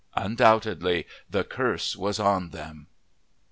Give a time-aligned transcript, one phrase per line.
[0.15, 2.87] Undoubtedly the curse was on them!